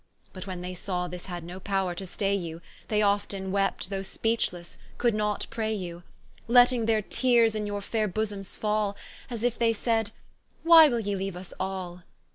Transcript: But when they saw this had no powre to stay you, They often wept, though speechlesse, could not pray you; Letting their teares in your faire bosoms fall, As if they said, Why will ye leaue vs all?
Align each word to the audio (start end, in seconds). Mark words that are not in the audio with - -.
But 0.33 0.47
when 0.47 0.61
they 0.61 0.73
saw 0.73 1.07
this 1.07 1.27
had 1.27 1.43
no 1.43 1.59
powre 1.59 1.93
to 1.97 2.07
stay 2.07 2.33
you, 2.33 2.59
They 2.87 3.03
often 3.03 3.51
wept, 3.51 3.91
though 3.91 4.01
speechlesse, 4.01 4.79
could 4.97 5.13
not 5.13 5.45
pray 5.51 5.75
you; 5.75 6.01
Letting 6.47 6.87
their 6.87 7.03
teares 7.03 7.53
in 7.53 7.67
your 7.67 7.81
faire 7.81 8.07
bosoms 8.07 8.55
fall, 8.55 8.95
As 9.29 9.43
if 9.43 9.59
they 9.59 9.73
said, 9.73 10.09
Why 10.63 10.89
will 10.89 11.01
ye 11.01 11.15
leaue 11.15 11.33
vs 11.33 11.53
all? 11.59 12.01